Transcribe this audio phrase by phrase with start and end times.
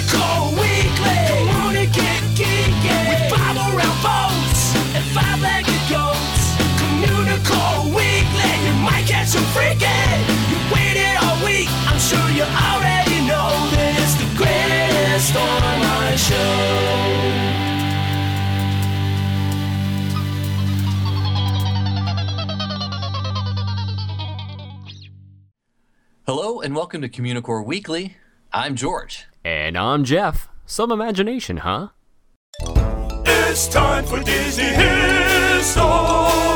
[0.00, 1.20] Communicore Weekly.
[1.46, 2.96] Wanna get geeky?
[3.08, 6.56] We bob around boats and five-legged goats.
[6.80, 8.52] Communicore Weekly.
[8.66, 10.20] You might catch some freaking.
[10.48, 11.68] You waited all week.
[11.86, 16.78] I'm sure you already know that it's the greatest online show.
[26.26, 28.16] Hello and welcome to Communicore Weekly.
[28.52, 29.26] I'm George.
[29.44, 30.48] And I'm Jeff.
[30.66, 31.88] Some imagination, huh?
[33.26, 36.49] It's time for Disney History.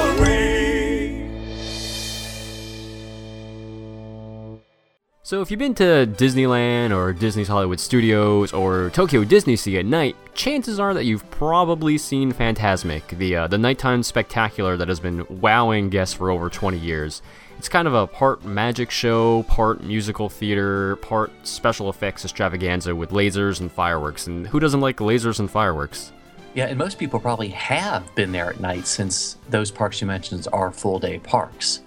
[5.35, 9.85] So, if you've been to Disneyland or Disney's Hollywood Studios or Tokyo Disney Sea at
[9.85, 15.01] night, chances are that you've probably seen Fantasmic, the uh, the nighttime spectacular that has
[15.01, 17.21] been wowing guests for over 20 years.
[17.59, 23.11] It's kind of a part magic show, part musical theater, part special effects extravaganza with
[23.11, 24.29] lasers and fireworks.
[24.29, 26.13] And who doesn't like lasers and fireworks?
[26.55, 30.47] Yeah, and most people probably have been there at night since those parks you mentioned
[30.53, 31.81] are full day parks.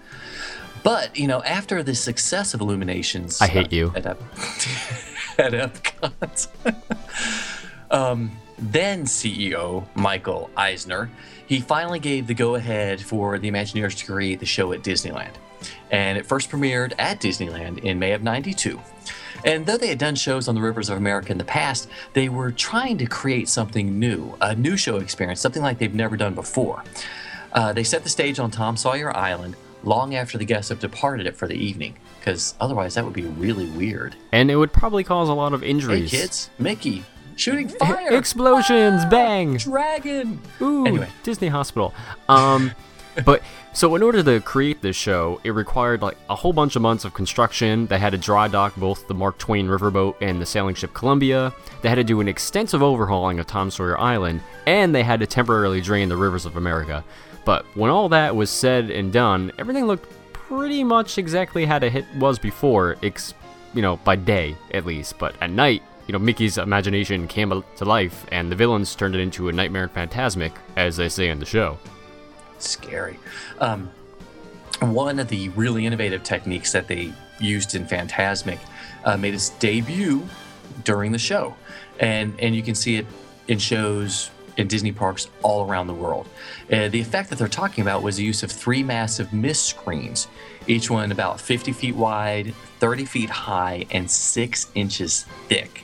[0.84, 3.42] But, you know, after the success of Illuminations.
[3.42, 3.92] I hate you.
[3.96, 4.22] At, Ep-
[5.38, 6.48] at Epcot.
[7.92, 11.10] um, then CEO Michael Eisner,
[11.48, 15.34] he finally gave the go ahead for the Imagineers to create the show at Disneyland.
[15.92, 18.80] And it first premiered at Disneyland in May of 92.
[19.46, 22.28] And though they had done shows on the rivers of America in the past, they
[22.28, 26.34] were trying to create something new, a new show experience, something like they've never done
[26.34, 26.84] before.
[27.54, 31.26] Uh, they set the stage on Tom Sawyer Island long after the guests have departed
[31.28, 34.16] it for the evening, because otherwise that would be really weird.
[34.32, 36.12] And it would probably cause a lot of injuries.
[36.12, 37.04] Hey kids, Mickey,
[37.36, 38.12] shooting fire!
[38.14, 39.58] Explosions, Ah, bang!
[39.58, 40.40] Dragon!
[40.62, 41.08] Ooh, Anyway.
[41.24, 41.94] Disney Hospital.
[42.28, 42.72] Um,
[43.26, 43.42] but
[43.74, 47.06] so in order to create this show, it required like a whole bunch of months
[47.06, 47.86] of construction.
[47.88, 51.54] They had to dry dock both the Mark Twain riverboat and the sailing ship Columbia.
[51.84, 55.28] They had to do an extensive overhauling of Tom Sawyer Island, and they had to
[55.28, 57.04] temporarily drain the rivers of America.
[57.48, 62.04] But when all that was said and done, everything looked pretty much exactly how it
[62.18, 63.36] was before, ex-
[63.74, 65.18] you know, by day at least.
[65.18, 69.22] But at night, you know, Mickey's imagination came to life, and the villains turned it
[69.22, 71.78] into a nightmare phantasmic, as they say in the show.
[72.60, 73.18] scary.
[73.60, 73.92] Um,
[74.82, 78.60] one of the really innovative techniques that they used in Fantasmic
[79.06, 80.28] uh, made its debut
[80.84, 81.56] during the show,
[81.98, 83.06] and and you can see it
[83.48, 86.28] in shows in Disney parks all around the world.
[86.72, 90.28] Uh, the effect that they're talking about was the use of three massive mist screens,
[90.68, 95.84] each one about 50 feet wide, 30 feet high, and six inches thick.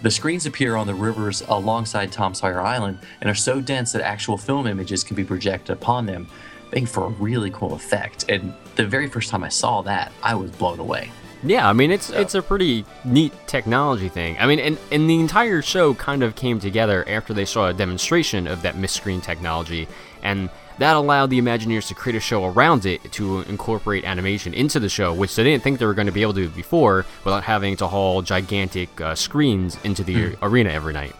[0.00, 4.02] The screens appear on the rivers alongside Tom Sawyer Island and are so dense that
[4.02, 6.28] actual film images can be projected upon them,
[6.72, 8.24] making for a really cool effect.
[8.28, 11.10] And the very first time I saw that, I was blown away.
[11.42, 14.36] Yeah, I mean it's it's a pretty neat technology thing.
[14.40, 17.72] I mean, and and the entire show kind of came together after they saw a
[17.72, 19.86] demonstration of that mist screen technology,
[20.22, 24.80] and that allowed the Imagineers to create a show around it to incorporate animation into
[24.80, 27.04] the show, which they didn't think they were going to be able to do before,
[27.24, 31.14] without having to haul gigantic uh, screens into the arena every night.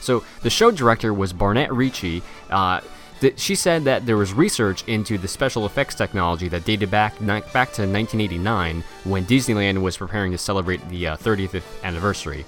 [0.00, 2.22] So the show director was Barnette Ricci.
[2.50, 2.80] Uh,
[3.36, 7.72] she said that there was research into the special effects technology that dated back back
[7.72, 12.44] to 1989 when Disneyland was preparing to celebrate the uh, 30th anniversary.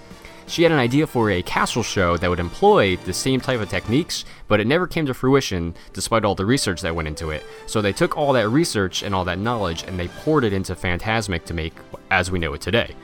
[0.46, 3.70] She had an idea for a castle show that would employ the same type of
[3.70, 7.44] techniques, but it never came to fruition despite all the research that went into it.
[7.66, 10.74] So they took all that research and all that knowledge and they poured it into
[10.74, 11.74] Fantasmic to make
[12.10, 12.94] as we know it today.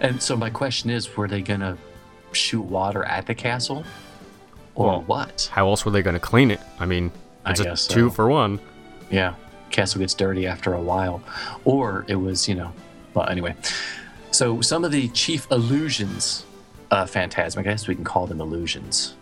[0.00, 1.76] And so my question is, were they gonna
[2.32, 3.84] shoot water at the castle,
[4.74, 5.48] or Well, what?
[5.52, 6.60] How else were they going to clean it?
[6.78, 7.12] I mean,
[7.46, 8.58] it's a guess two for one.
[9.10, 9.34] Yeah,
[9.70, 11.22] castle gets dirty after a while,
[11.64, 12.72] or it was, you know.
[13.14, 13.54] Well, anyway.
[14.30, 16.46] So some of the chief illusions
[16.90, 19.14] of Fantasmic, I guess we can call them illusions.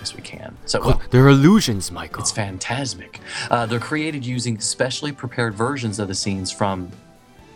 [0.00, 0.56] Yes, we can.
[0.66, 2.22] So Oh, they're illusions, Michael.
[2.22, 3.20] It's phantasmic.
[3.48, 6.90] Uh, they're created using specially prepared versions of the scenes from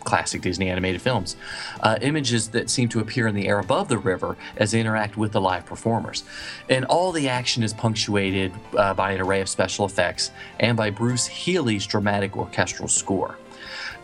[0.07, 1.35] classic Disney animated films.
[1.81, 5.17] Uh, images that seem to appear in the air above the river as they interact
[5.17, 6.23] with the live performers.
[6.69, 10.31] And all the action is punctuated uh, by an array of special effects
[10.61, 13.37] and by Bruce Healey's dramatic orchestral score.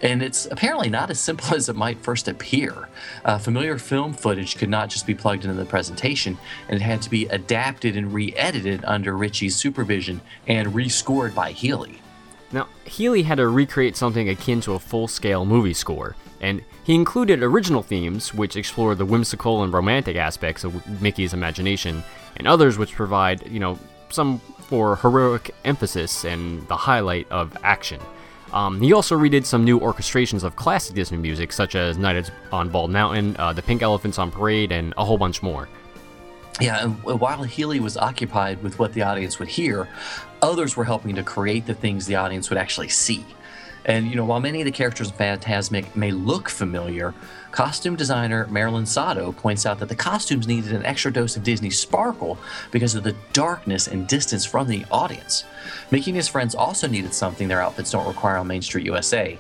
[0.01, 2.89] And it's apparently not as simple as it might first appear.
[3.23, 7.01] Uh, familiar film footage could not just be plugged into the presentation, and it had
[7.03, 12.02] to be adapted and re edited under Ricci's supervision and rescored by Healey.
[12.53, 16.93] Now, Healey had to recreate something akin to a full scale movie score, and he
[16.93, 22.03] included original themes which explore the whimsical and romantic aspects of Mickey's imagination,
[22.37, 23.79] and others which provide, you know,
[24.09, 27.99] some for heroic emphasis and the highlight of action.
[28.53, 32.69] Um, he also redid some new orchestrations of classic Disney music, such as Night on
[32.69, 35.67] Bald Mountain, uh, The Pink Elephants on Parade, and a whole bunch more.
[36.61, 39.87] Yeah, and while Healey was occupied with what the audience would hear,
[40.43, 43.25] others were helping to create the things the audience would actually see.
[43.85, 47.13] And you know, while many of the characters in Fantasmic may look familiar,
[47.51, 51.69] costume designer Marilyn Sato points out that the costumes needed an extra dose of Disney
[51.69, 52.37] sparkle
[52.71, 55.43] because of the darkness and distance from the audience.
[55.91, 59.37] Mickey and his friends also needed something their outfits don't require on Main Street USA.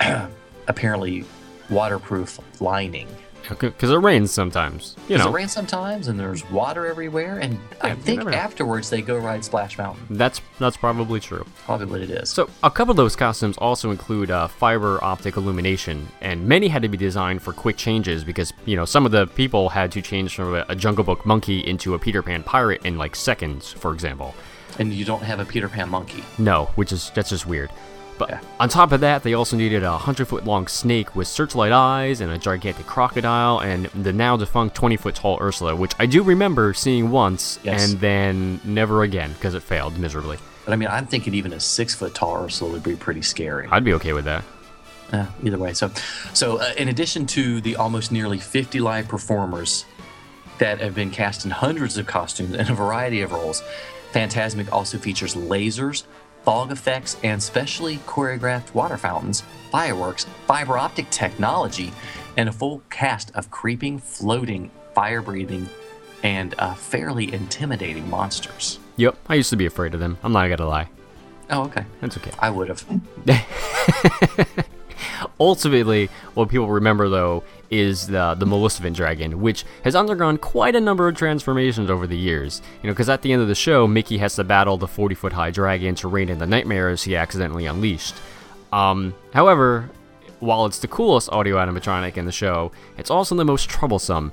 [0.68, 1.24] Apparently,
[1.70, 3.08] waterproof lining.
[3.48, 5.28] Because it rains sometimes, you know.
[5.28, 7.38] It rains sometimes, and there's water everywhere.
[7.38, 10.04] And I think afterwards they go ride Splash Mountain.
[10.10, 11.44] That's that's probably true.
[11.64, 12.30] Probably what it is.
[12.30, 16.82] So a couple of those costumes also include uh, fiber optic illumination, and many had
[16.82, 20.02] to be designed for quick changes because you know some of the people had to
[20.02, 23.72] change from a, a Jungle Book monkey into a Peter Pan pirate in like seconds,
[23.72, 24.34] for example.
[24.78, 26.22] and you don't have a Peter Pan monkey.
[26.38, 27.70] No, which is that's just weird.
[28.20, 28.40] But Yeah.
[28.60, 32.20] on top of that, they also needed a hundred foot long snake with searchlight eyes
[32.20, 36.22] and a gigantic crocodile and the now defunct twenty foot tall Ursula, which I do
[36.22, 37.90] remember seeing once Yes.
[37.90, 40.36] and then never again because it failed miserably.
[40.66, 43.66] But I mean, I'm thinking even a six foot tall Ursula would be pretty scary.
[43.70, 44.44] I'd be okay with that.
[45.10, 45.90] Uh, either way, so
[46.34, 49.86] so uh, in addition to the almost nearly 50 live performers
[50.58, 53.62] that have been cast in hundreds of costumes in a variety of roles,
[54.12, 56.02] Fantasmic also features lasers,
[56.44, 61.92] fog effects, and specially choreographed water fountains, fireworks, fiber optic technology,
[62.36, 65.68] and a full cast of creeping, floating, fire-breathing,
[66.22, 68.78] and uh, fairly intimidating monsters.
[68.96, 70.18] Yep, I used to be afraid of them.
[70.22, 70.88] I'm not gonna lie.
[71.50, 71.84] Oh, okay.
[72.00, 72.30] That's okay.
[72.38, 72.84] I would have.
[75.40, 80.80] Ultimately, what people remember though is the the Maleficent dragon, which has undergone quite a
[80.80, 82.60] number of transformations over the years.
[82.82, 85.14] You know, because at the end of the show, Mickey has to battle the 40
[85.14, 88.14] foot high dragon to rein in the nightmares he accidentally unleashed.
[88.70, 89.90] Um, however,
[90.40, 94.32] while it's the coolest audio animatronic in the show, it's also the most troublesome.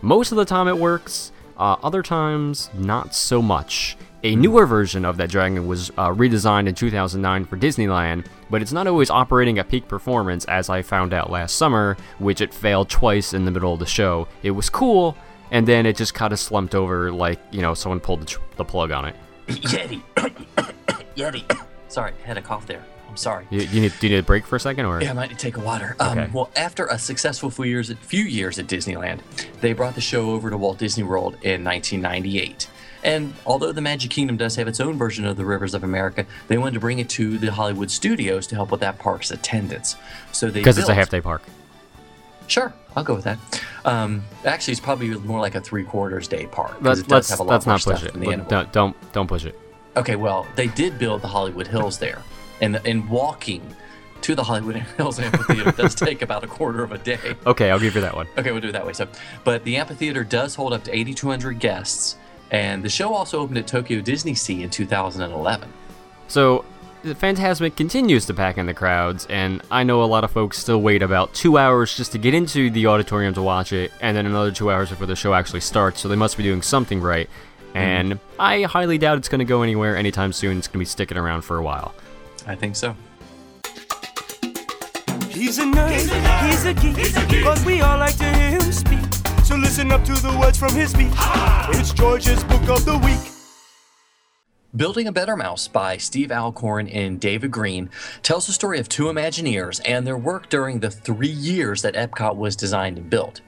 [0.00, 3.96] Most of the time it works, uh, other times not so much.
[4.26, 8.72] A newer version of that dragon was uh, redesigned in 2009 for Disneyland, but it's
[8.72, 12.88] not always operating at peak performance, as I found out last summer, which it failed
[12.90, 14.26] twice in the middle of the show.
[14.42, 15.16] It was cool,
[15.52, 18.40] and then it just kind of slumped over like, you know, someone pulled the, tr-
[18.56, 19.14] the plug on it.
[19.46, 20.02] Yeti.
[21.14, 21.62] Yeti.
[21.88, 22.84] Sorry, I had a cough there.
[23.08, 23.46] I'm sorry.
[23.50, 25.00] You, you need, do you need a break for a second, or?
[25.00, 25.94] Yeah, I might need to take a water.
[26.00, 26.30] Um, Okay.
[26.32, 29.20] Well, after a successful few years, few years at Disneyland,
[29.60, 32.68] they brought the show over to Walt Disney World in 1998.
[33.06, 36.26] And although the Magic Kingdom does have its own version of the Rivers of America,
[36.48, 39.94] they wanted to bring it to the Hollywood studios to help with that park's attendance.
[40.32, 41.42] So they Because it's a half day park.
[42.48, 43.38] Sure, I'll go with that.
[43.84, 46.76] Um, actually, it's probably more like a three quarters day park.
[46.80, 48.12] Let's, it does let's, have a lot let's not push it.
[48.12, 49.58] than the Let- Don't, don't don't push it.
[49.96, 52.22] Okay, well, they did build the Hollywood Hills there,
[52.60, 53.62] and and walking
[54.22, 57.36] to the Hollywood Hills Amphitheater does take about a quarter of a day.
[57.46, 58.26] Okay, I'll give you that one.
[58.36, 58.92] Okay, we'll do it that way.
[58.92, 59.06] So,
[59.44, 62.16] but the amphitheater does hold up to 8,200 guests,
[62.50, 65.72] and the show also opened at Tokyo Disney Sea in 2011.
[66.28, 66.64] So,
[67.02, 70.58] the Fantasmic continues to pack in the crowds, and I know a lot of folks
[70.58, 74.16] still wait about two hours just to get into the auditorium to watch it, and
[74.16, 77.00] then another two hours before the show actually starts, so they must be doing something
[77.00, 77.28] right.
[77.68, 77.76] Mm-hmm.
[77.76, 80.58] And I highly doubt it's going to go anywhere anytime soon.
[80.58, 81.94] It's going to be sticking around for a while.
[82.46, 82.96] I think so.
[85.28, 85.92] He's a nerd,
[86.48, 89.05] he's a, geek, but we all like to hear him speak.
[89.46, 91.12] So listen up to the words from his beat.
[91.78, 93.32] It's George's Book of the Week.
[94.74, 97.88] Building a Better Mouse by Steve Alcorn and David Green
[98.24, 102.34] tells the story of two Imagineers and their work during the three years that Epcot
[102.34, 103.40] was designed and built.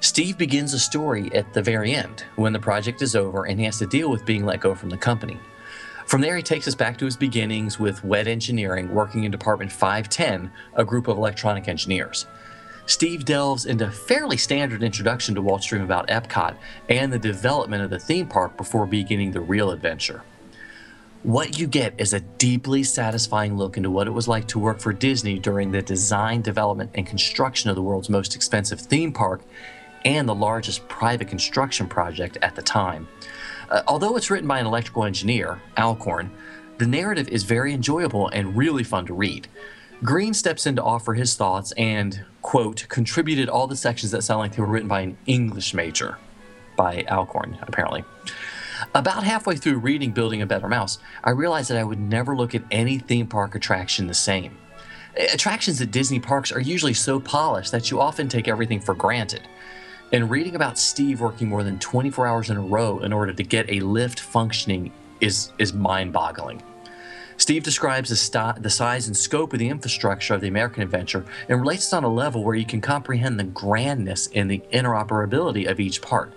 [0.00, 3.66] Steve begins the story at the very end, when the project is over and he
[3.66, 5.38] has to deal with being let go from the company.
[6.06, 9.70] From there, he takes us back to his beginnings with WED Engineering, working in Department
[9.70, 12.24] 510, a group of electronic engineers.
[12.88, 16.56] Steve delves into a fairly standard introduction to Walt's dream about Epcot
[16.88, 20.22] and the development of the theme park before beginning the real adventure.
[21.22, 24.80] What you get is a deeply satisfying look into what it was like to work
[24.80, 29.42] for Disney during the design, development, and construction of the world's most expensive theme park
[30.06, 33.06] and the largest private construction project at the time.
[33.68, 36.30] Uh, although it's written by an electrical engineer, Alcorn,
[36.78, 39.46] the narrative is very enjoyable and really fun to read.
[40.04, 44.38] Green steps in to offer his thoughts and, quote, contributed all the sections that sound
[44.38, 46.16] like they were written by an English major,
[46.76, 48.02] by Alcorn, apparently.
[48.94, 52.54] About halfway through reading Building a Better Mouse, I realized that I would never look
[52.54, 54.56] at any theme park attraction the same.
[55.30, 59.42] Attractions at Disney parks are usually so polished that you often take everything for granted.
[60.14, 63.42] And reading about Steve working more than 24 hours in a row in order to
[63.42, 64.90] get a lift functioning
[65.20, 66.62] is, is mind boggling.
[67.38, 71.60] Steve describes the, the size and scope of the infrastructure of the American adventure and
[71.60, 75.78] relates it on a level where you can comprehend the grandness and the interoperability of
[75.78, 76.32] each part.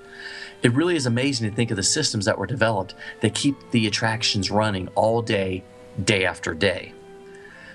[0.62, 3.88] It really is amazing to think of the systems that were developed that keep the
[3.88, 5.64] attractions running all day,
[6.04, 6.94] day after day.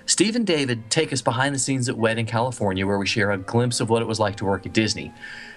[0.09, 3.33] Steve and David take us behind the scenes at WED in California, where we share
[3.33, 5.13] a glimpse of what it was like to work at Disney.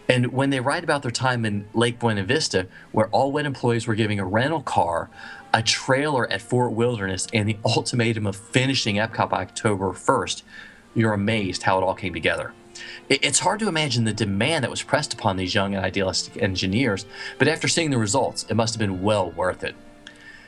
[0.08, 3.86] And when they write about their time in Lake Buena Vista, where all WED employees
[3.86, 5.12] were giving a rental car,
[5.54, 10.44] a trailer at Fort Wilderness, and the ultimatum of finishing Epcot by October 1st,
[10.96, 12.54] you're amazed how it all came together.
[13.10, 17.06] It's hard to imagine the demand that was pressed upon these young and idealistic engineers,
[17.38, 19.76] but after seeing the results, it must have been well worth it.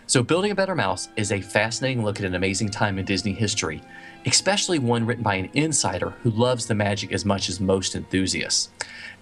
[0.07, 3.33] So, Building a Better Mouse is a fascinating look at an amazing time in Disney
[3.33, 3.81] history,
[4.25, 8.69] especially one written by an insider who loves the magic as much as most enthusiasts.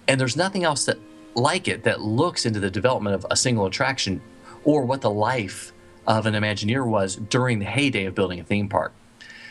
[0.08, 0.98] And there's nothing else that
[1.34, 4.20] like it that looks into the development of a single attraction
[4.64, 5.72] or what the life
[6.06, 8.92] of an Imagineer was during the heyday of building a theme park.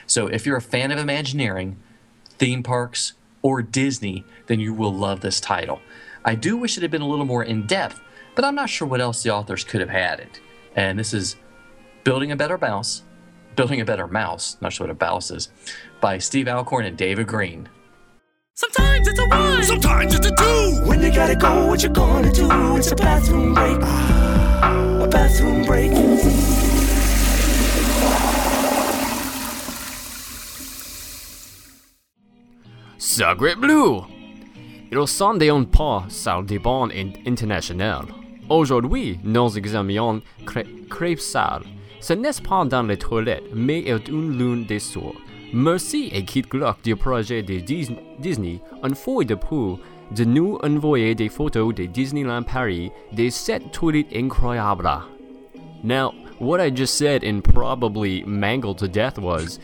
[0.07, 1.77] So, if you're a fan of Imagineering,
[2.37, 5.79] theme parks, or Disney, then you will love this title.
[6.25, 8.01] I do wish it had been a little more in depth,
[8.35, 10.39] but I'm not sure what else the authors could have added.
[10.75, 11.35] And this is
[12.03, 13.03] Building a Better Mouse,
[13.55, 15.49] Building a Better Mouse, not sure what a mouse is,
[16.01, 17.69] by Steve Alcorn and David Green.
[18.55, 19.63] Sometimes it's a one.
[19.63, 20.81] Sometimes it's a two.
[20.85, 22.77] When you gotta go, what you gonna do?
[22.77, 23.77] It's a bathroom break.
[23.81, 24.88] Ah.
[25.39, 25.91] Bathroom break.
[33.58, 34.01] Bleu
[34.91, 38.05] Ils sont un pas sur des bancs in- internationaux.
[38.50, 41.62] Aujourd'hui, nous examinons Cré- Crêpesal.
[42.01, 45.13] Ce n'est pas dans les toilettes, mais est une lune des soirs.
[45.53, 49.75] Merci et Kit Glock du projet de Disney, une fois de plus,
[50.15, 54.89] de nous envoyer des photos de Disneyland Paris, des sept toilettes incroyables.
[55.83, 59.59] Now, what I just said and probably mangled to death was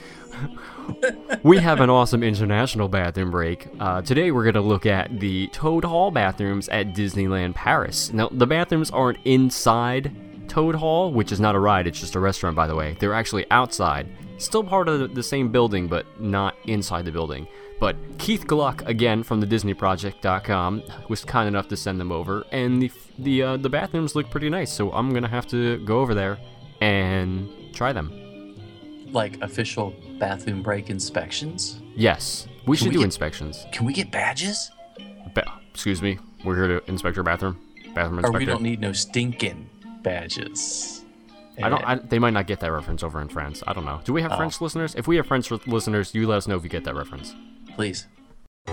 [1.44, 3.68] we have an awesome international bathroom break.
[3.80, 8.12] Uh, today, we're going to look at the Toad Hall bathrooms at Disneyland Paris.
[8.14, 10.16] Now, the bathrooms aren't inside
[10.48, 12.96] Toad Hall, which is not a ride, it's just a restaurant, by the way.
[13.00, 14.08] They're actually outside.
[14.38, 17.48] Still part of the- the same building, but not inside the building.
[17.80, 22.82] But Keith Gluck, again from the DisneyProject.com, was kind enough to send them over, and
[22.82, 24.72] the the uh, the bathrooms look pretty nice.
[24.72, 26.38] So I'm gonna have to go over there
[26.82, 28.12] and try them.
[29.12, 31.82] Like official bathroom break inspections?
[31.96, 33.66] Yes, we should we do get- inspections.
[33.72, 34.72] Can we get badges?
[35.34, 37.60] Ba- excuse me, we're here to inspect your bathroom.
[37.94, 38.38] Bathroom inspector.
[38.38, 39.70] Or we don't need no stinking
[40.02, 41.04] badges.
[41.62, 41.84] I don't.
[41.84, 43.64] I, they might not get that reference over in France.
[43.68, 44.02] I don't know.
[44.04, 44.38] Do we have Oh.
[44.38, 44.96] French listeners?
[44.96, 47.34] If we have French listeners, you let us know if you get that reference.
[47.76, 48.08] Please.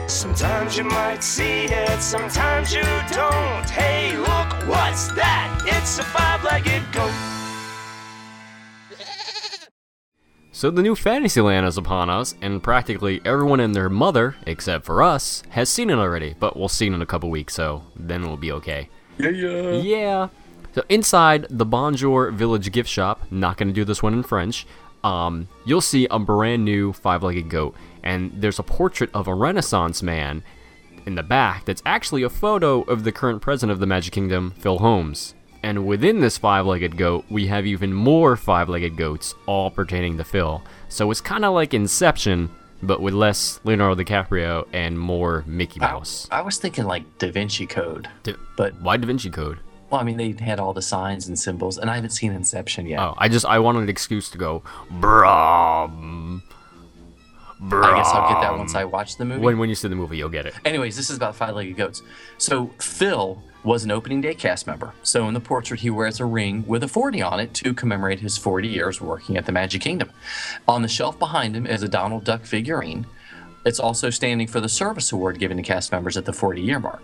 [0.06, 3.68] Sometimes you might see it, sometimes you don't.
[3.68, 5.62] Hey, look, what's that?
[5.66, 7.12] It's a five-legged goat.
[10.52, 15.02] So the new Fantasyland is upon us, and practically everyone and their mother, except for
[15.02, 16.36] us, has seen it already.
[16.38, 18.88] But we'll see it in a couple weeks, so then we'll be okay.
[19.18, 19.70] Yeah, yeah.
[19.72, 20.28] Yeah.
[20.74, 24.66] So inside the Bonjour Village gift shop, not gonna do this one in French.
[25.02, 30.02] Um, you'll see a brand new five-legged goat, and there's a portrait of a Renaissance
[30.02, 30.42] man
[31.06, 34.52] in the back that's actually a photo of the current president of the Magic Kingdom,
[34.58, 35.34] Phil Holmes.
[35.64, 40.62] And within this five-legged goat, we have even more five-legged goats, all pertaining to Phil.
[40.88, 42.50] So it's kind of like Inception,
[42.82, 46.26] but with less Leonardo DiCaprio and more Mickey Mouse.
[46.32, 49.58] I was thinking like Da Vinci Code, Da- but Why Da Vinci Code?
[49.90, 52.86] well, I mean they had all the signs and symbols, and I haven't seen Inception
[52.86, 52.98] yet.
[52.98, 56.42] Oh, I just I wanted an excuse to go, brum.
[57.70, 59.40] I guess I'll get that once I watch the movie.
[59.40, 60.54] When when you see the movie, you'll get it.
[60.64, 62.02] Anyways, this is about five-legged goats.
[62.38, 64.92] So Phil was an opening day cast member.
[65.02, 68.18] So in the portrait, he wears a ring with a 40 on it to commemorate
[68.18, 70.10] his 40 years working at the Magic Kingdom.
[70.66, 73.06] On the shelf behind him is a Donald Duck figurine.
[73.64, 77.02] It's also standing for the service award given to cast members at the 40-year mark.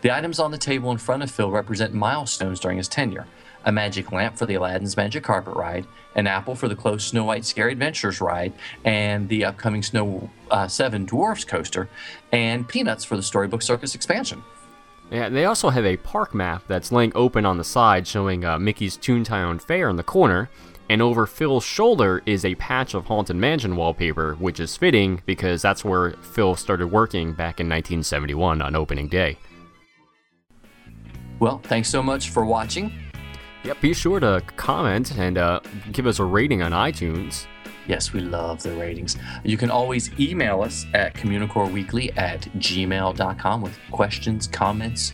[0.00, 3.26] The items on the table in front of Phil represent milestones during his tenure.
[3.64, 7.24] A magic lamp for the Aladdin's Magic Carpet ride, an apple for the closed Snow
[7.24, 8.52] White Scary Adventures ride,
[8.84, 11.88] and the upcoming Snow uh, 7 Dwarfs coaster,
[12.32, 14.42] and peanuts for the Storybook Circus expansion.
[15.10, 18.58] Yeah, they also have a park map that's laying open on the side, showing uh,
[18.58, 20.48] Mickey's Toontown Fair in the corner.
[20.88, 25.62] And over Phil's shoulder is a patch of Haunted Mansion wallpaper, which is fitting because
[25.62, 29.38] that's where Phil started working back in 1971 on opening day.
[31.38, 32.92] Well, thanks so much for watching.
[33.64, 35.60] Yep, be sure to comment and uh,
[35.92, 37.46] give us a rating on iTunes.
[37.86, 39.16] Yes, we love the ratings.
[39.44, 45.12] You can always email us at communicoreweekly at gmail.com with questions, comments,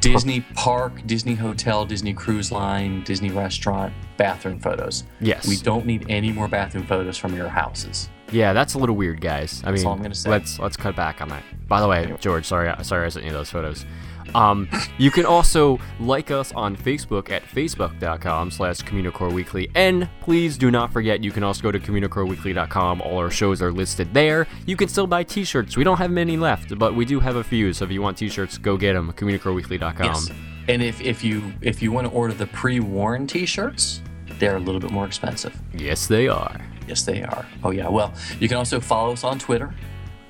[0.00, 5.04] Disney park, Disney hotel, Disney cruise line, Disney restaurant, bathroom photos.
[5.20, 5.46] Yes.
[5.46, 8.10] We don't need any more bathroom photos from your houses.
[8.30, 9.62] Yeah, that's a little weird, guys.
[9.64, 10.28] I mean, all I'm gonna say.
[10.28, 11.42] let's let's cut back on that.
[11.68, 13.86] By the way, George, sorry, sorry, I sent you those photos.
[14.34, 19.70] Um, you can also like us on Facebook at facebook.com slash Communicore Weekly.
[19.74, 23.02] And please do not forget, you can also go to CommunicoreWeekly.com.
[23.02, 24.46] All our shows are listed there.
[24.66, 25.76] You can still buy t-shirts.
[25.76, 27.72] We don't have many left, but we do have a few.
[27.72, 29.12] So if you want t-shirts, go get them.
[29.12, 30.06] CommunicoreWeekly.com.
[30.06, 30.30] Yes.
[30.68, 34.00] And if, if you if you want to order the pre-worn t-shirts,
[34.38, 35.54] they're a little bit more expensive.
[35.74, 36.60] Yes, they are.
[36.88, 37.46] Yes, they are.
[37.62, 37.88] Oh yeah.
[37.88, 39.74] Well, you can also follow us on Twitter.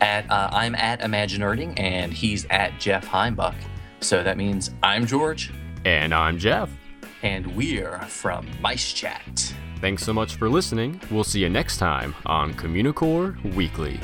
[0.00, 3.54] At uh, I'm at Imaginerding and he's at Jeff Heimbuck.
[4.04, 5.50] So that means I'm George
[5.86, 6.68] And I'm Jeff.
[7.22, 9.54] and we're from MiceChat.
[9.80, 11.00] Thanks so much for listening.
[11.10, 13.98] We'll see you next time on Communicore Weekly.